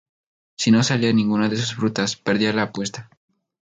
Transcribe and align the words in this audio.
Si 0.57 0.71
no 0.71 0.81
salía 0.81 1.13
ninguna 1.13 1.47
de 1.47 1.57
sus 1.57 1.75
frutas, 1.75 2.15
perdía 2.15 2.53
la 2.53 2.63
apuesta. 2.63 3.07